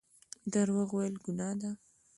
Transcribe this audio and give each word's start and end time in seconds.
درواغ 0.53 0.89
ویل 0.95 1.15
ګناه 1.25 1.55
ده 1.61 1.71